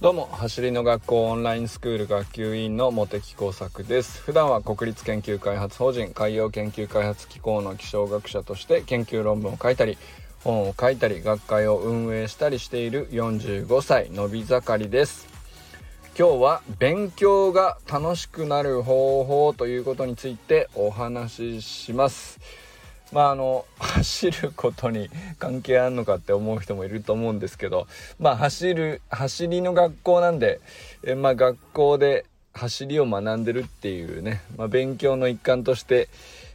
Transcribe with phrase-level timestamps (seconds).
[0.00, 4.22] どうも走りの学校オンラインスクール学級委員の茂木耕作です。
[4.22, 9.98] 普段は国立研究開発法人海洋研究開発機構の気象学者として研究論文を書いたり
[10.44, 15.26] 本を書いたり学会を運営したりしている45歳のび盛りです。
[16.16, 22.38] 今日は勉強が楽しくなる方法ということについてお話しします。
[23.12, 25.08] まああの走ることに
[25.38, 27.86] 関係あるのかって思う人もいると思うんですけど
[28.18, 30.60] まあ走る走りの学校なんで
[31.02, 32.26] えまあ学校で
[32.58, 36.08] 走りを学んでるっていうね、まあ、勉強の一環として、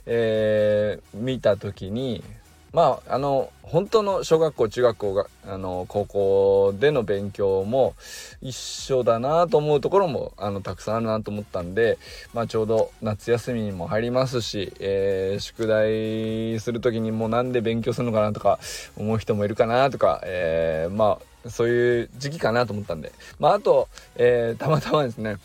[0.05, 2.23] えー、見た時に
[2.73, 7.93] まああの本当の小学校中学校があの高校での勉強も
[8.41, 11.97] 一緒だなと思うところもあのたくさんあるなと思ったんで、
[12.33, 18.59] まあ、ちょうど夏休みにも入りますし、えー、宿題する時にもうなんで勉強するのかなとか
[18.97, 25.37] 思う人もいるかなとか、えー、まあそういう時期かなと思ったんで、まあ、あと、えー、たまたまですね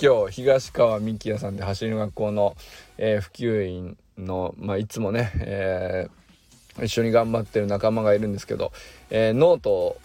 [0.00, 2.56] 今日東川幹也さんで走りの学校の、
[2.98, 6.17] えー、普及員の、まあ、いつもね、えー
[6.82, 8.72] 一緒に頑張ってる仲間がいるんですけど、
[9.10, 9.98] えー、ノート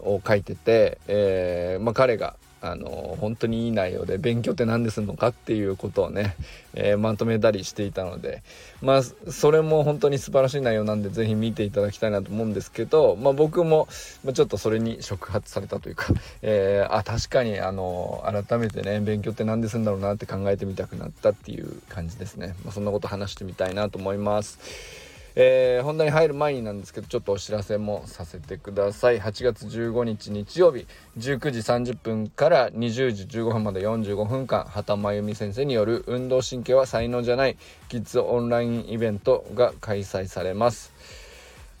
[0.00, 6.36] を書いてて、えー、まあ、彼があの本当にいい内容で勉強って何でするのかっていうことをね、
[6.74, 8.44] えー、まとめたりしていたので
[8.80, 13.88] まあそれも本当に素晴らしい内容なんで是非見ていただきたいなと思うんですけど、まあ、僕も
[14.32, 16.06] ちょっとそれに触発されたというか、
[16.42, 25.01] えー、あ確かにあの改めてね勉強って何ですんだろうなって考えてみたくなったっていう感じですね、まあ、そんなこと話してみたいなと思います。
[25.34, 29.20] えー、本題に入る前になんですけどちょっとお知らせもさせてください。
[29.20, 30.86] 8月15日日曜日
[31.18, 37.56] 19時30分から20時15分まで45分間畑真由美先生による運動神経は才能じゃない
[37.88, 40.92] キッズオンラインイベントが開催されます。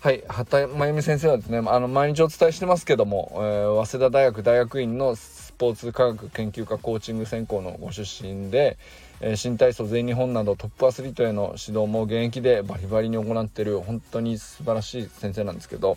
[0.00, 8.78] はい畑真由美先生はですねあの毎日お伝えしてますけども、えー、早稲田大学大学院のスポーツ科学研究科コーチング専攻のご出身で
[9.22, 15.96] え新体操全日本などトップアスリートへの指導も現役でバリバリに行っている本当に素晴らしい先生なんですけど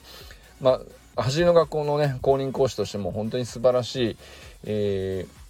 [0.61, 0.79] ま
[1.17, 4.17] あ走りの学校のね公認講師としても本当に素晴らしい、
[4.65, 5.44] えー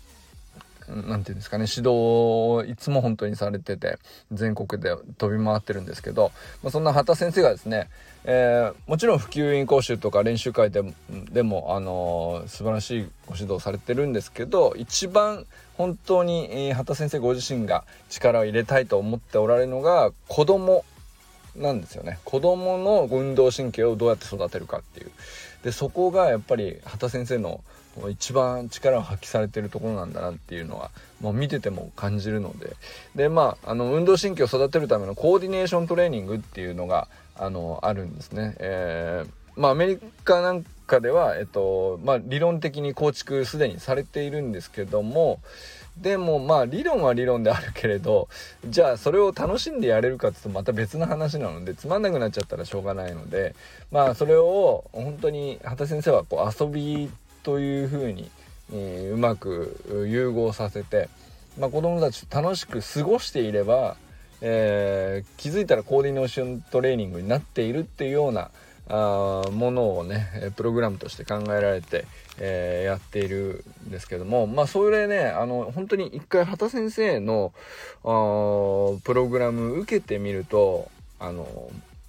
[0.88, 3.98] 何て言うんですかね指導をいつも本当にされてて
[4.32, 6.32] 全国で飛び回ってるんですけど、
[6.64, 7.90] まあ、そんな畑先生がですね、
[8.24, 10.84] えー、もちろん普及員講習とか練習会で
[11.32, 15.46] でも、あのー、素晴らしいご指導されてるんですけど一番
[15.78, 20.86] 本当に、えー、畑先生ご自身が力を入れたいと思っておられるのが子供
[21.56, 22.20] なんですよね。
[22.26, 25.12] 子供の運動神経をどうやって育てるかっていう。
[25.64, 27.62] でそこがやっぱり畑先生の
[28.10, 30.92] 一番力を発揮されてるところなんだなっていうのは、
[31.22, 32.76] まあ、見てても感じるので
[33.16, 37.08] でまああの運動神経を育てるためのコーディネーショントレーニングっていうのが
[37.38, 38.56] あのあるんですね。
[38.60, 45.40] えーまあ、アメリカなんかでは、えっとまあ、理論的に構築すでにされているんですけども
[45.98, 48.28] でもまあ理論は理論であるけれど
[48.68, 53.56] じゃあそれを楽しんでやれるかっていうとまた別の話なのでつまんなくなっちゃったらしょうがないので
[53.92, 57.10] まあそれを本当に畑先生はこう遊び
[57.46, 58.30] というふうに、
[58.74, 59.80] えー、うまく
[60.10, 61.10] 融合させて、
[61.60, 63.96] まあ、子どもたちと楽しく過ごしていれば、
[64.42, 68.50] えー、気づいたらコーディネーショントレーニングになっているっていうような
[68.88, 72.06] あものをねプログラムとして考えられて、
[72.40, 77.54] えー、やっているんですけどもまあそれねあの本当に一回畑先生の
[78.04, 80.90] プログラム受けてみると
[81.20, 81.48] あの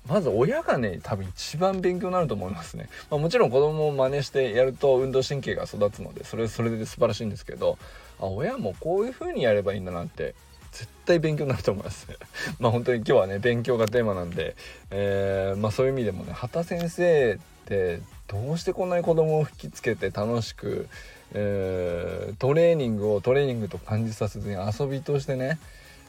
[0.08, 7.78] まず親がね多分一番勉強になると思いますね、まあ、もちろん子供を真似してやると運動神経が育つのでそれそれで素晴らしいんですけど
[8.20, 10.34] あ親もこういう風にやればいいんだなって
[10.72, 12.06] 絶対勉強になると思います。
[12.60, 14.56] まあ本当に今日はね勉強がテーマなんで、
[14.90, 20.88] えー、まあそういう意味でもね畑先生ってどうしてこんなに子供を引きつけて楽しく、
[21.32, 25.58] えー、トレーニングをトレーニングと感じさせずに遊びとしてね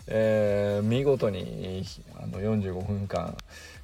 [0.07, 1.84] えー、見事に
[2.18, 3.36] あの45分間、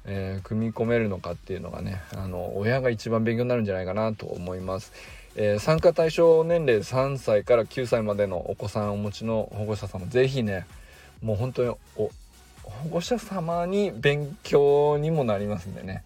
[0.06, 4.92] えー、組み込めるのかっていうのがねあの親が一番勉強になるんじゃないかなと思います。
[5.36, 10.64] えー、参加対象年齢3歳から9歳までのお子さんをお持ちの保護者様是非ね
[11.22, 12.10] もう本当にお
[12.62, 16.04] 保護者様に勉強にもなりますんでね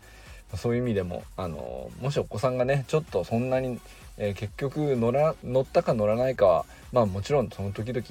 [0.55, 3.79] そういう意味でもあのもしお子さんがねちょっとそんなに、
[4.17, 8.03] えー、結局乗ら乗ったか乗らないかはまあもちろんその時々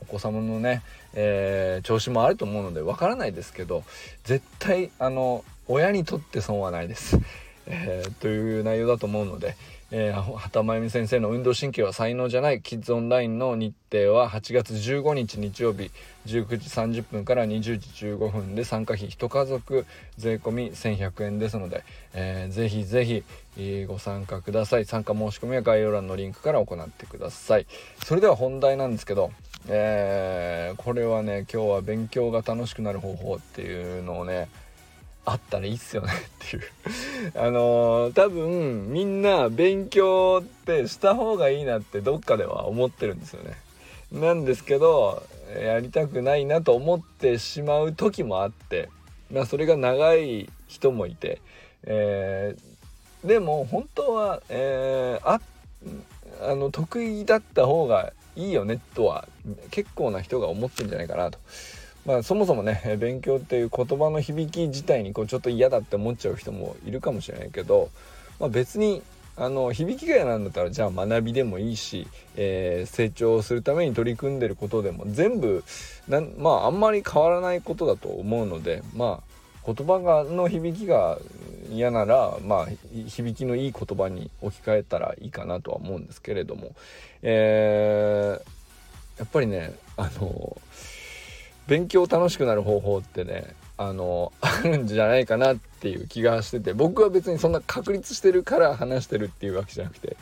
[0.00, 0.82] お子様のね、
[1.14, 3.84] えー、調子もあると思うのでわからないですけど
[4.24, 7.18] 絶対あの親にとって損はないです。
[7.66, 9.56] えー、という内容だと思うので、
[9.90, 15.90] えー、畑真由美先生の運動神経は才能じゃないキッズオンラインの日程は8月15日日曜日
[16.26, 17.76] 19時30分から20時
[18.06, 19.86] 15分で参加費1家族
[20.16, 21.84] 税込1100円ですので、
[22.14, 23.22] えー、ぜひぜひ、
[23.86, 27.66] ご参加ください参加申し込みは概要欄のリンクから行ってください
[28.02, 29.30] それでは本題なんですけど
[29.68, 34.48] えー、これはね今日は勉強が楽しくなる方法っていうのをね
[35.24, 36.62] あったらいいっすよねっていう
[37.38, 43.56] あのー、多分みんな勉強ってした方がいいなってどっかでは思ってるんですよね。
[44.10, 45.22] なんですけど
[45.58, 48.88] やりたくないなと思ってしまう時もあって、
[49.30, 51.40] まあ、それが長い人もいて、
[51.84, 55.40] えー、でも本当は、えー、あ
[56.42, 59.28] あの得意だった方がいいよねとは
[59.70, 61.38] 結構な人が思ってんじゃないかなと。
[62.04, 67.90] まあ、そもそもね勉強っていう言葉の響き自体にこうちょっと嫌だって思っちゃう人もいるかもしれないけど、
[68.40, 69.02] まあ、別に
[69.36, 72.06] あの響きが嫌なんだったらじゃあ学びでもいいし、
[72.36, 75.64] えー、成長するために取り組んでることでも全部
[76.08, 79.32] なまああんまり変わらないことだと思うのでまあ
[79.64, 81.18] 言葉がの響きが
[81.70, 82.68] 嫌ならまあ
[83.06, 86.74] 響きのいい言葉に置き換えたらいいかなとは思うんですけれども、
[87.22, 90.56] えー、やっぱりねあの
[91.66, 100.16] 勉強楽しくなる方法ってねあのあるんじゃないかなっていう気がしてて僕は別にそんな確立してるから話してるっていうわけじゃなくて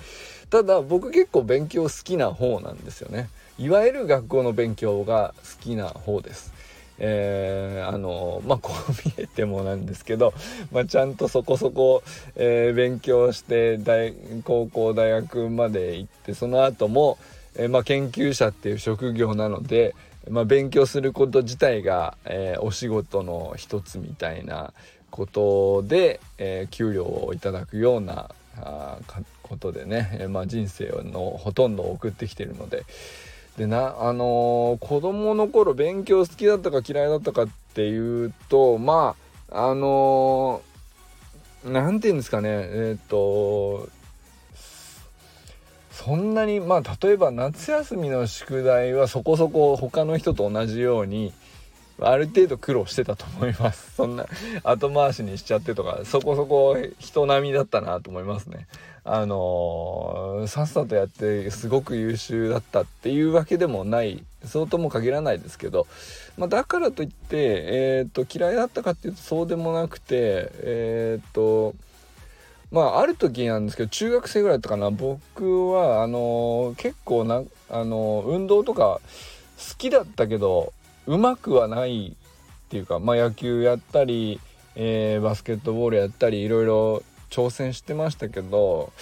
[0.50, 3.28] ただ僕結構勉強好きな方なんですよね。
[3.58, 6.52] いわゆる学校の勉強が好きな方です。
[7.00, 10.34] えー、あのまあこう見えてもなんですけど、
[10.70, 12.02] まあ、ちゃんとそこそこ、
[12.36, 14.14] えー、勉強して大
[14.44, 17.18] 高校大学まで行ってその後も、
[17.56, 19.94] えー、まあ、研究者っていう職業なので、
[20.28, 24.74] まあ、勉強すること自体が、え、お仕事の一つみたいな
[25.10, 28.98] ことで、え、給料をいただくようなあ
[29.42, 32.84] ことでね、え、まあ、人生のほとんどを送ってきてるので
[33.56, 39.16] でなあのー、子供の頃勉強好きだったか嫌いだったかっていうとま
[39.50, 40.62] ああの
[41.64, 43.88] 何、て言うんですかねえっ、と
[45.90, 51.34] そんなにまあ例えば夏休みの宿題はそこそこ他の人と同じように
[52.00, 53.94] ある程度苦労してたと思います。
[53.96, 54.26] そんな
[54.64, 58.66] 後回しにしちゃってとかそこそこ人並みだったなと思いますね。
[59.04, 65.86] あの、さっさとやってすごく優秀だったっていうわけでもないそうとも限らないですけど、
[66.38, 71.74] まあ、だからといって、えーと、嫌いだったかっていうとそうでもなくてえっ、ー、と
[72.70, 74.90] まあある時なんですけど中学生ぐらいだったかな。
[74.90, 79.00] 僕はあの、結構なあの、運動とか
[79.58, 80.72] 好きだったけど
[81.06, 84.40] うまくはないっていうか、まあ、野球やったり、
[84.76, 88.92] えー、バスケットボールやったりいろいろ挑戦してましたけど、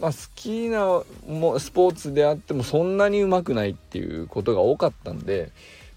[0.00, 5.50] まあ、好きなもスポーツであってもそんなにうまくないっていうことが多かったんで、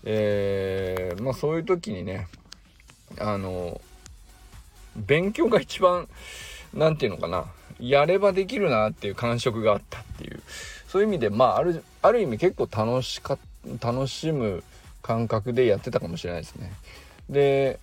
[0.03, 2.27] えー、まあ、そういう時にね
[3.19, 3.79] あの
[4.95, 6.07] 勉強が一番
[6.73, 7.45] 何て言うのかな
[7.79, 10.41] やればできるなっていう感触があったっていう
[10.87, 13.37] そういう意味でまああるある意味結構楽しか
[13.81, 14.63] 楽しむ
[15.01, 16.71] 感覚でやってたかもしれないですね。
[17.29, 17.79] で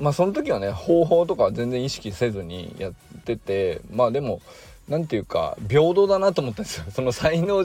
[0.00, 2.92] まあその時はね方法とかは全然意識せずにやっ
[3.24, 4.40] ててまあでも
[4.88, 6.84] 何て言うか平等だなと思ったんですよ。
[6.92, 7.64] その才能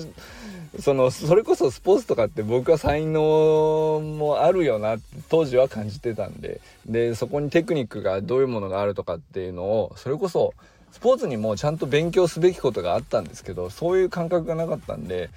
[0.79, 10.53] そのそれこそスポーツとかって僕は才能もあるよなって当時は感じてたんででそこにテクニックがどういうものがあるとかっていうのをそれこそ
[10.91, 15.29] スポーツにもちゃんと勉強すべきことがあったんですけどそういう感覚がなかったんで、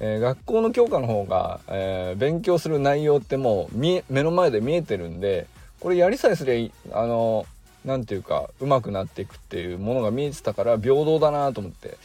[0.00, 5.46] えー、学校の教科の方が、えー、勉強する内容ってもう目の前で見えてるんで
[5.80, 7.46] これやりさえすりゃあの
[7.84, 11.96] 何て言うか上手くなっていくっていうものが見えてたから平等だなと思って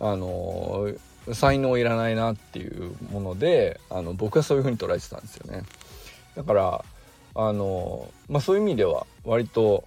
[0.00, 0.92] あの
[1.32, 5.62] 才能いらないなっていうものであの僕はそういう風に捉えてたんですよね。
[6.36, 6.84] だから
[7.34, 9.84] あのまあそういう意味では割と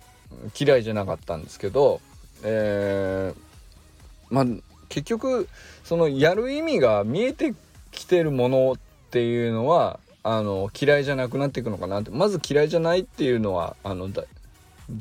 [0.59, 2.01] 嫌いじゃなかったんですけど
[2.43, 4.45] えー、まあ
[4.89, 5.47] 結局
[5.83, 7.53] そのやる意味が見えて
[7.91, 8.77] きてるものっ
[9.11, 12.11] ていうのはあの嫌いじゃなくなっていくのかなって。
[12.11, 14.23] まず嫌いじゃないっていうのはあのだ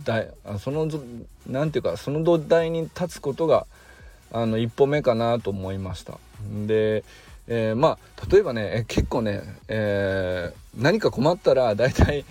[0.04, 0.24] だ
[0.58, 0.88] その
[1.46, 3.66] 何て言うかその土台に立つことが
[4.32, 6.18] あの一歩目かなと思いました。
[6.66, 7.04] で、
[7.46, 12.24] えー、まあ例えばね結構ね、えー、何か困ったら大体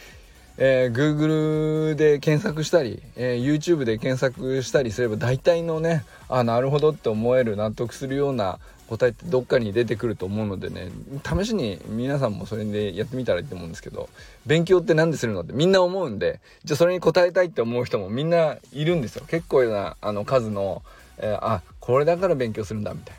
[0.63, 8.59] えー、Google で検索したり、えー、YouTube で検索したりすれば大体のねあなるほどって思える納得するような
[8.91, 10.89] 答えってどっかに出てくると思うのでね
[11.23, 14.09] 試しに皆さんもそれでやってみたらいいと思うんですけど
[14.45, 19.23] 勉強って何でするのってみんな思うんでじゃあそれに答えたいって思う人もみんないるんですよ。
[19.29, 20.83] 結構なあの数の、
[21.19, 23.15] えー、あこれだから勉強するんだみたい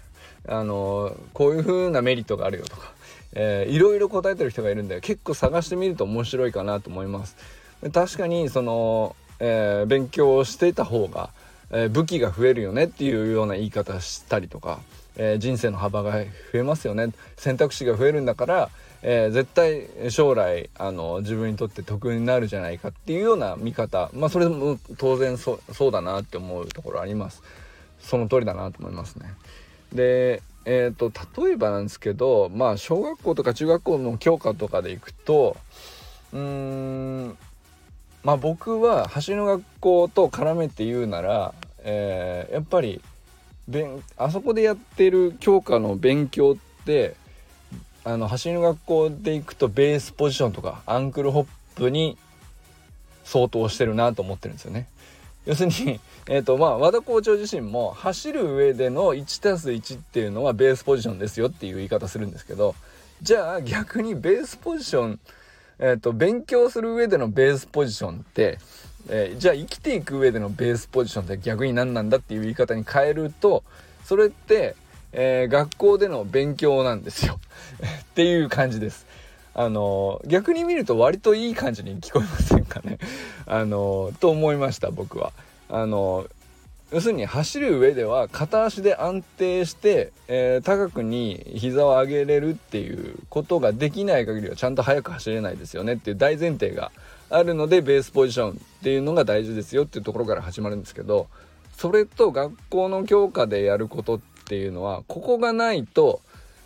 [0.46, 0.58] な。
[0.58, 2.92] あのこういう風なメリットがあるよとか、
[3.32, 7.36] えー、いろいろ答えてる人がいるんで結構探してみると面白いかなと思います。
[7.92, 11.30] 確かにその、えー、勉強してた方が
[11.72, 14.80] えー、武器が増えるよねっていうような言い方したりとか、
[15.16, 17.12] えー、人生の幅が増えますよね。
[17.37, 18.71] 選択肢が増えるんだから、
[19.02, 24.11] えー、絶対将来あの自分にとって得になるじゃないかっていうような見方。
[24.14, 27.42] まあそれも当然そそうだなって思うところあります。
[28.00, 29.35] その通りだなと思いますね。
[29.92, 35.57] でえーと、例えばなんですけどまあ小学校とか中学校の教科とかでいくと
[36.33, 37.37] うん
[38.23, 43.00] まあ僕は橋の学校と絡めて言うなら、えー、やっぱり
[44.16, 47.14] あそこでやってる教科の勉強って
[48.04, 52.18] あの走りの学校で行くとベースポジションとかアンクルホップに
[53.24, 54.88] 相当してるなと思ってるんですよね。
[55.46, 62.76] 要するに、えーとまあ、和田校長自身も走る上での 1+1 っていうのはベースポジションですよっていう言い方するんですけど
[63.22, 65.20] じゃあ逆にベースポジション
[65.82, 68.58] えっ、ー、と、勉強する上でのベースポジションって、
[69.09, 73.64] えー、じゃあ生きていく上でのベースポジションって逆に何なんだっていう言い方に変えると、
[74.04, 74.76] それって、
[75.12, 77.38] えー、学校での勉強なんですよ
[77.82, 79.06] っていう感じです。
[79.54, 82.97] あの逆に見ると割といい感じに聞こえませんかね
[83.44, 85.32] あのと思いました僕は。
[85.68, 86.26] あの
[86.92, 96.92] 要するに走る上では片足で安定して、えー、高くに膝を上げれるっていうことができない限りはちゃんと速く走れないですよねっていう大前提が
[97.30, 101.28] あるのでベースポジションっていうのが大事ですよっていうところから始まるんですけど
[101.72, 106.20] それと学校の教科でやることっていうのはここがないと、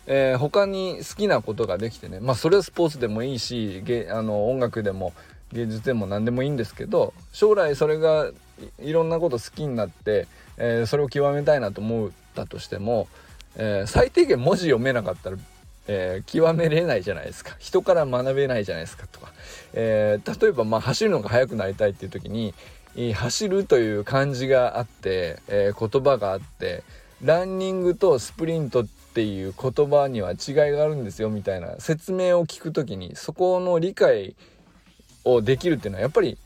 [0.07, 2.19] えー、他に好きなことができてね。
[2.19, 5.13] まあそれはスポーツでもいいしあの音楽でも
[5.53, 8.31] 芸術でも何でもいいんですけど将来それが
[8.79, 13.07] いろんなこと好きになって、えー、それを極めたいなと思ったとしても、
[13.55, 15.37] えー、最低限文字読めなかったら、
[15.87, 17.55] えー、極めれないじゃないですか。
[17.59, 19.31] 人から学べないじゃないですかとか、
[19.73, 22.53] え例えばまあ走るのが速くなりたいっていう時に
[23.13, 26.83] 走るという漢字があって、え言葉があって
[27.23, 34.35] ランニングとスプリントっていう言葉には違いがあるんですよみたいな説明を聞く時にそこの理解
[35.25, 36.37] をできるっていうのはやっぱり、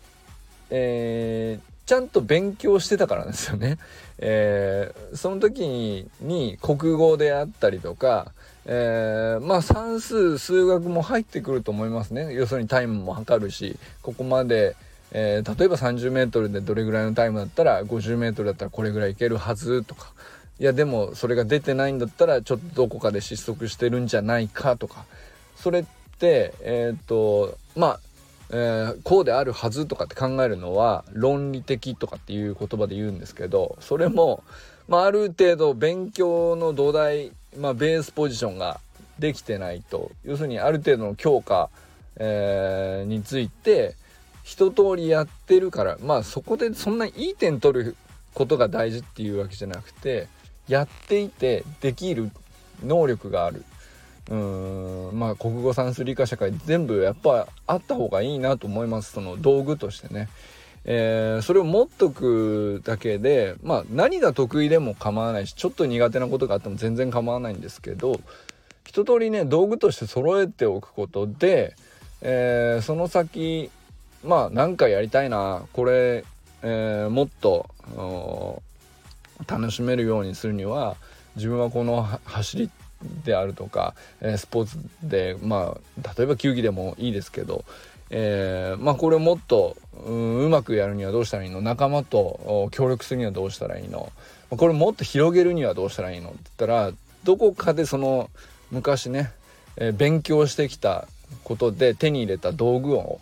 [0.70, 3.78] えー、ちゃんと勉強してたからですよね。
[4.18, 8.32] えー、その時に国語であったりとか、
[8.66, 12.34] えー、まあ算数数学も入ってくると思いますね。
[12.34, 14.78] 要するにタイムも測るしここまで、
[15.12, 20.14] えー、例えば 30m でどれぐらいのタイムだったら 50m だったらこれぐらいいけるはずとか
[20.62, 25.04] いやでもそれが出てないんだったらちょっとどこかで失速してるんじゃないかとか
[25.58, 25.86] それっ
[26.20, 28.00] てえっ、とまあ
[28.54, 34.44] えー、こうであるはずとかって考えるのは論理的とかっていう言葉で言うんですけどそれも、
[34.90, 38.82] まあ、ある程度勉強の土台、まあ、ベースポジションが
[39.20, 41.70] できてないと要するにある程度の強化、
[42.18, 43.96] えー、について
[44.44, 47.96] 一通りやってるからまあそこでそんないい点取る
[48.34, 50.28] ことが大事っていうわけじゃなくて
[50.68, 52.32] やっていてできる
[52.84, 53.64] 能力がある。
[54.32, 54.36] う
[55.14, 60.30] んまあ国語算数理科社会全部やっぱあった方がいいなと思いますその道具としてね。
[60.84, 68.20] えー、それを持っとくだけでまあ何が得意でも構わないしちょっと苦手なことがあっても全然構わないんですけど
[68.88, 71.76] 一通りね道具として揃えておくことで、
[72.22, 73.70] えー、その先
[74.24, 76.26] まあ何かやりたいなこれ、
[76.64, 77.70] えー、もっと
[79.48, 80.96] 楽しめるようにするには
[81.36, 82.72] 自分はこの走り
[83.24, 87.66] であるとか、え、スポーツでまあ例えば球技でもいいですけど、
[88.10, 91.62] えー、まあこれをもっとうまくやるにはどうしたらいいの？
[91.62, 94.12] 仲間と協力するにはどうしたらいいの？
[94.50, 96.30] これもっと広げるにはどうしたらいいの？
[96.30, 96.92] って言ったら
[97.24, 98.30] どこかでその
[98.72, 99.32] 昔ね、
[99.78, 101.08] えー、勉強してきた
[101.44, 103.20] ことで手に入れた道具を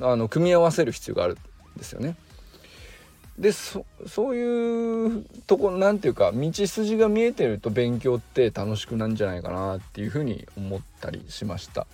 [0.00, 2.16] あの組み合わせる必要があるんですよね。
[3.38, 11.86] でそそういうとこなんていうか道筋が見えてると勉強って楽しくなんじゃないかなっていうふうに思ったりしました。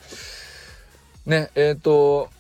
[1.27, 2.31] ねえっ、ー、と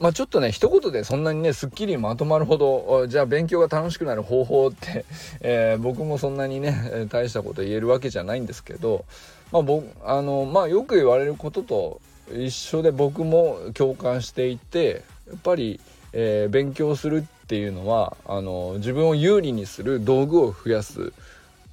[0.00, 5.06] まあちょっとね一言でそんなにねすっきりまとまるほどじゃあ勉強が楽しくなる方法って、
[5.40, 9.06] えー、僕もそんなにね大したこと言えるわけじゃないんですけど
[9.50, 12.00] まあ僕あのまあよく言われることと
[12.34, 15.80] 一緒で僕も共感していてやっぱり、
[16.12, 21.12] えー、勉強するってていうのはあの自分を有利にする道具を増やす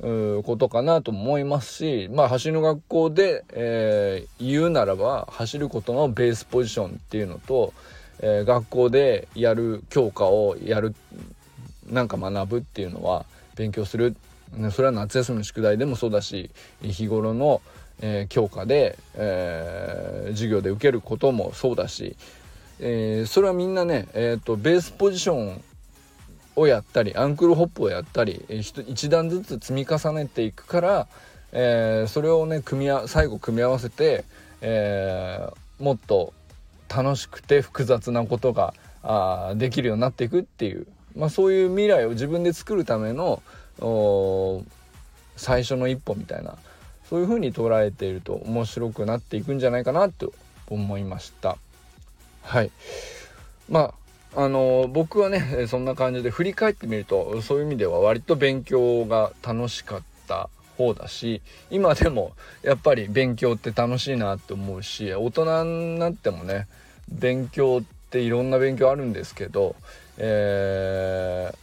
[0.02, 7.74] ことかなと思いますし、まあ、走りの学校で、えー、言うならば走ることのベースポジションっていうのと、
[8.20, 10.96] えー、学校でやる教科をやる
[11.88, 13.26] なんか学ぶっていうのは
[13.56, 14.16] 勉強する。
[14.72, 16.50] それは夏休みの宿題でもそうだし
[16.82, 17.62] 日頃の、
[18.02, 22.18] えー、教科で、え、授業で受けることもそうだし、
[22.84, 25.64] えー、それはみんなね、えーと、ベースポジション
[26.56, 31.08] をやったりアンクルホップをやったり一段ずつ積み重ねていくから、
[31.52, 34.26] えー、それをね組み合最後組み合わせて、
[34.62, 36.34] えー、もっと
[36.94, 38.74] 楽しくて複雑なことが
[39.04, 43.42] あできるようになっていくっていう、まあ、そういう未来を自分で作るための
[45.38, 46.56] 最初の一歩みたいな
[47.10, 50.34] そういう風に捉えていると面白くなっていくんじゃないかなと
[50.68, 51.58] 思いました。
[52.44, 52.72] はい。
[53.70, 53.94] ま
[54.36, 62.34] ああの僕はね そんな感じで振り返ってみるとそういう意味では割と勉強が楽しかった方だし今でも
[62.64, 66.68] やっぱり勉強って楽しいなって思うし大人になってもね
[67.10, 69.76] 勉強っていろんな勉強あるんですけど、
[70.18, 71.61] えー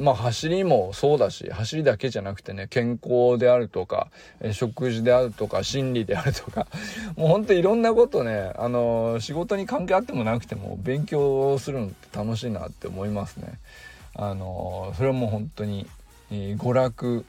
[0.00, 4.08] まあ走りもそうだし走りだけじゃなくてね健康であるとか、
[4.40, 6.66] え食事であるとか心理であるとか
[7.16, 13.58] もうほんといろんなことねあの、仕事に関係あってもなくても勉強するのって楽しいなって思いますね。
[14.14, 15.86] あの、それはもう本当に、
[16.30, 17.24] 娯楽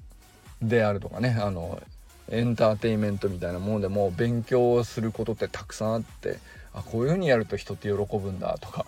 [0.62, 1.82] であるとかねあの
[2.30, 6.38] エンターテインメントみたいなものでも勉強することってたくさんあって
[6.74, 8.86] あこういう風にやると人って喜ぶんだとか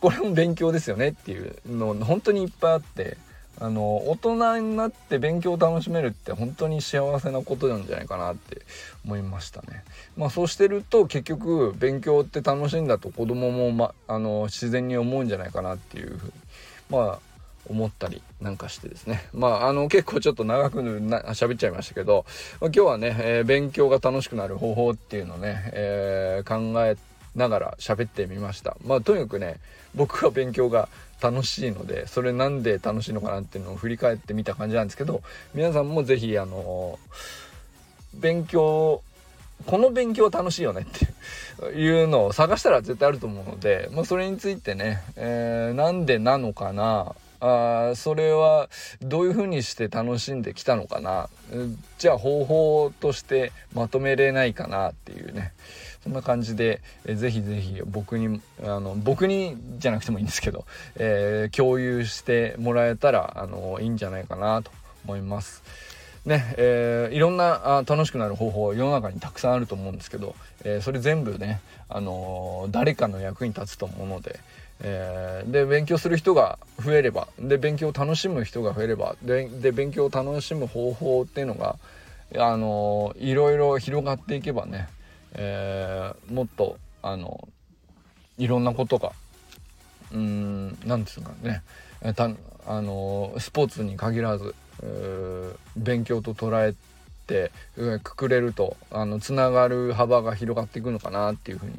[0.00, 3.16] これも勉強ですよねっていうの本当にいっぱいあって
[3.60, 8.62] あの大人になって勉強を楽しめるって本当に幸せなことなんじゃないかなって
[9.04, 9.84] 思いましたね。
[10.16, 16.32] まあそうしてると結局勉強って楽しいんだと子供もまあの自然に思うんじゃないかなっていうふうに
[16.88, 17.18] まあ
[17.68, 22.24] 思ったりなんかしてですねまああの結構ちょっと長くな喋っちゃいましたけど、
[22.62, 26.96] まあ、今日はね、えー、勉強が楽しくなる方法っていうのをね、えー、考え
[27.34, 28.76] ながら喋ってみました。
[28.84, 29.56] まあとにかくね
[29.94, 30.88] 僕は勉強が
[31.20, 35.22] 楽しいのでそれなんで楽しいのかなっていうのを振り返ってみた感じなんですけど
[35.54, 36.98] 皆さんも是非あの
[38.14, 39.02] 勉強
[39.66, 48.68] この勉強楽しいよねっていうのを探したら絶対あると思うので、まあ、それについてね、えー、なんでなのかなあそれは
[49.00, 51.28] どういうふうにして楽しんできたのかな？
[51.98, 55.52] じゃあ方法としてまとめれないかなっていうね
[56.04, 60.64] そんな感じで、えー、ぜひぜひ僕にあの僕にじゃなくてもいいんですけど、
[60.96, 64.70] えー、共有してもらえたらあのいいんじゃないかなと
[65.04, 65.62] 思います。
[66.26, 70.34] ねえー、いろんなあ楽しくなる方法世の中にたくさんあると思うんですけど、
[70.64, 74.38] えー、それ全部ね、あのー、誰かの役に立つと思うので、
[74.82, 81.76] えー、で勉強する人が増えればで勉強を楽しむ人が増えればで勉強を楽しむ方法っていうのが、
[82.38, 84.88] あのいろいろ広がっていけばね、
[85.34, 87.48] えー、もっとあの
[88.38, 89.12] いろんなことが
[90.12, 91.62] うん何ですかね
[92.14, 92.30] た
[92.66, 94.54] あのスポーツに限らず
[95.76, 96.74] 勉強と捉え
[97.26, 97.52] て
[98.02, 101.72] くくれるとあのつながる幅が広がっていくのかなっていうふうに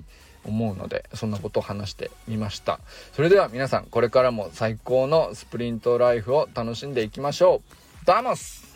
[0.45, 2.79] 思うのでそんなことを話してみました。
[3.13, 7.61] それでは皆さんこれからも最高のスプリントライフを楽しんでいきましょ
[8.03, 8.05] う。
[8.05, 8.70] ダモス。